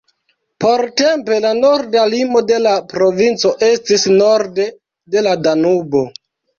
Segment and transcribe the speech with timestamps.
[0.63, 4.71] Portempe, la norda limo de la provinco estis norde
[5.17, 6.09] de la Danubo.